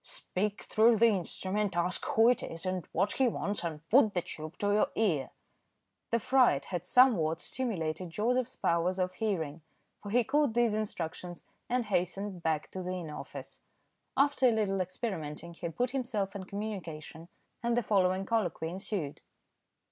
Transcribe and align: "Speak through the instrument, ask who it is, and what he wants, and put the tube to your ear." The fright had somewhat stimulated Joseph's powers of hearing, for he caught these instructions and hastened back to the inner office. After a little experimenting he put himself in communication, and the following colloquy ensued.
"Speak 0.03 0.63
through 0.63 0.97
the 0.97 1.09
instrument, 1.09 1.77
ask 1.77 2.03
who 2.05 2.27
it 2.29 2.41
is, 2.41 2.65
and 2.65 2.87
what 2.91 3.11
he 3.13 3.27
wants, 3.27 3.63
and 3.63 3.87
put 3.89 4.15
the 4.15 4.23
tube 4.23 4.57
to 4.57 4.71
your 4.73 4.87
ear." 4.95 5.29
The 6.09 6.17
fright 6.17 6.65
had 6.65 6.87
somewhat 6.87 7.39
stimulated 7.39 8.09
Joseph's 8.09 8.55
powers 8.55 8.97
of 8.97 9.13
hearing, 9.13 9.61
for 10.01 10.09
he 10.09 10.23
caught 10.23 10.55
these 10.55 10.73
instructions 10.73 11.45
and 11.69 11.85
hastened 11.85 12.41
back 12.41 12.71
to 12.71 12.81
the 12.81 12.93
inner 12.93 13.15
office. 13.19 13.61
After 14.17 14.47
a 14.47 14.51
little 14.51 14.81
experimenting 14.81 15.53
he 15.53 15.69
put 15.69 15.91
himself 15.91 16.35
in 16.35 16.45
communication, 16.45 17.27
and 17.61 17.77
the 17.77 17.83
following 17.83 18.25
colloquy 18.25 18.69
ensued. 18.69 19.21